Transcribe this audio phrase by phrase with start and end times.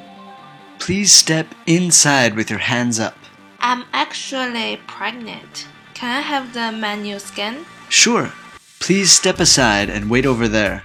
[0.79, 3.15] ，Please step inside with your hands up.
[3.59, 5.65] I'm actually pregnant.
[5.93, 7.65] Can I have the manual scan?
[7.89, 8.31] Sure.
[8.79, 10.81] Please step aside and wait over there.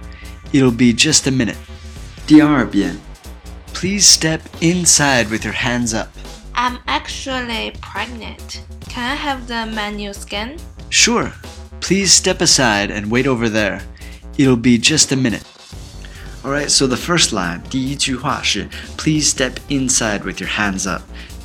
[0.53, 1.57] It'll be just a minute.
[2.27, 2.99] Diar bien.
[3.73, 6.09] Please step inside with your hands up.
[6.55, 8.61] I'm actually pregnant.
[8.89, 10.57] Can I have the manual scan?
[10.89, 11.31] Sure.
[11.79, 13.81] Please step aside and wait over there.
[14.37, 15.43] It'll be just a minute.
[16.43, 18.67] Alright, so the first line, 第一句话是
[18.97, 21.03] Please step inside with your hands up.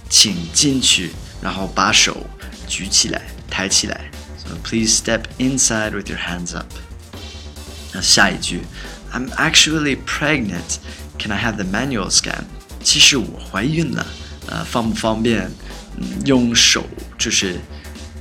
[0.08, 2.26] 请进去，然后把手
[2.68, 4.10] 举起来，抬起来。
[4.38, 6.66] So please step inside with your hands up.
[7.93, 8.61] 那下一句
[9.13, 10.77] I'm actually pregnant.
[11.17, 12.43] Can I have the manual scan?
[12.83, 14.05] 其实我怀孕了，
[14.47, 15.49] 呃，方不方便？
[15.97, 17.59] 嗯，用手就是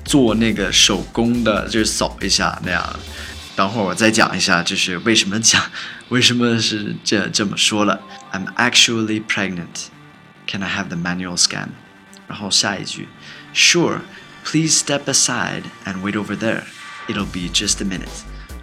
[0.04, 2.98] 做那个手工的，就是扫一下那样。
[3.54, 5.62] 等会儿我再讲一下，就是为什么讲，
[6.08, 8.00] 为什么是这这么说了。
[8.32, 9.88] I'm actually pregnant.
[10.46, 11.68] Can I have the manual scan?
[12.28, 13.08] 然后下一句，
[13.54, 14.00] Sure.
[14.44, 16.62] Please step aside and wait over there.
[17.08, 18.06] It'll be just a minute.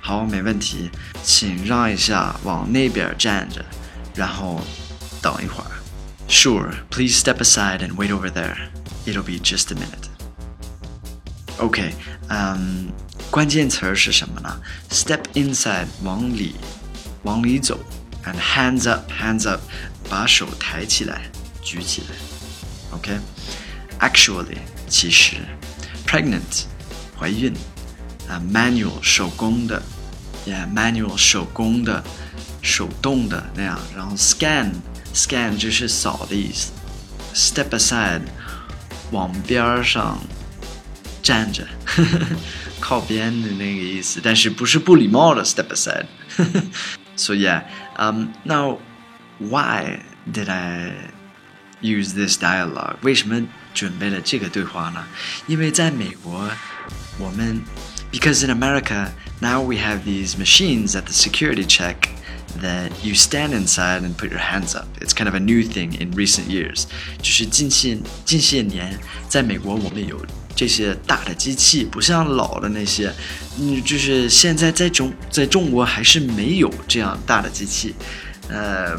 [0.07, 0.89] 好，没问题，
[1.23, 3.63] 请让一下，往那边站着，
[4.16, 4.61] 然后
[5.22, 5.72] 等一会儿。
[6.28, 8.56] Sure, please step aside and wait over there.
[9.06, 10.09] It'll be just a minute.
[11.57, 11.94] OK，
[12.29, 12.91] 嗯，
[13.29, 14.59] 关键词儿是什么呢？
[14.89, 16.56] Step inside，往里，
[17.23, 17.79] 往里走，
[18.25, 19.61] and hands up，hands up，
[20.09, 21.22] 把手抬起来，
[21.61, 22.97] 举起来。
[22.97, 24.57] OK，actually，
[24.88, 25.38] 其实，
[26.07, 26.63] pregnant，
[27.17, 27.53] 怀孕，
[28.28, 29.81] 啊，manual，手工的。
[30.47, 32.03] Yeah，manual 手工的、
[32.61, 36.72] 手动的那样，然后 scan，scan 就是扫的意思。
[37.34, 38.22] Step aside，
[39.11, 40.19] 往边上
[41.22, 41.66] 站着，
[42.79, 47.63] 靠边的那个意思，但是不是不礼貌的 step aside。so yeah,
[47.97, 48.78] um, now
[49.39, 50.01] why
[50.31, 50.91] did I
[51.81, 52.97] use this dialogue？
[53.01, 53.41] 为什么
[53.73, 55.06] 准备了这个对话呢？
[55.47, 56.50] 因为在美国，
[57.17, 57.61] 我们
[58.11, 59.11] because in America
[59.41, 62.09] now we have these machines at the security check
[62.61, 64.85] that you stand inside and put your hands up.
[65.01, 66.85] It's kind of a new thing in recent years.
[67.22, 68.97] 就是近些近些年，
[69.28, 70.23] 在美国我们有
[70.56, 73.11] 这些大的机器，不像老的那些，
[73.59, 77.95] 嗯，就是现在在中在中国还是没有这样大的机器，
[78.50, 78.95] 呃，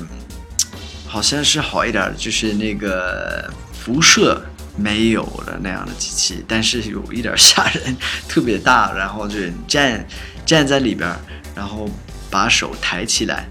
[1.07, 4.45] 好像是好一点，就是那个辐射
[4.82, 7.96] 没有的那样的机器，但是有一点吓人，
[8.28, 10.08] 特别大，然后就站
[10.46, 11.14] 站在里边，
[11.54, 11.90] 然后
[12.32, 13.48] 把手抬起来，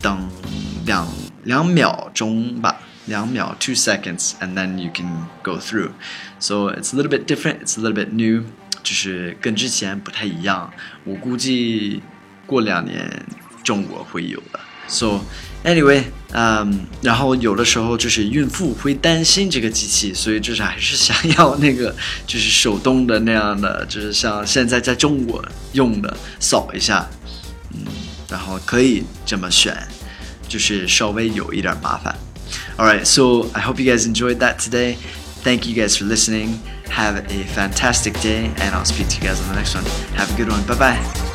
[0.00, 0.28] 等
[0.86, 1.06] 两
[1.42, 5.90] 两秒钟吧，两秒 two seconds，and then you can go through。
[6.38, 8.44] So it's a little bit different, it's a little bit new，
[8.82, 10.72] 就是跟之前不太一样。
[11.04, 12.02] 我估计
[12.46, 13.26] 过两年
[13.64, 14.60] 中国会有的。
[14.87, 15.21] So
[15.63, 16.03] anyway，
[16.33, 21.95] 嗯，然后有的时候就是孕妇会担心这个机器，所以就是还是想要那个
[22.27, 27.07] 就是手动的那样的，就是像现在在中国用的扫一下，
[27.73, 27.79] 嗯，
[28.29, 29.75] 然后可以这么选，
[30.47, 32.15] 就是稍微有一点麻烦。
[32.77, 34.97] Alright, so I hope you guys enjoyed that today.
[35.43, 36.59] Thank you guys for listening.
[36.89, 39.85] Have a fantastic day, and I'll speak to you guys on the next one.
[40.15, 40.63] Have a good one.
[40.67, 41.26] Bye bye.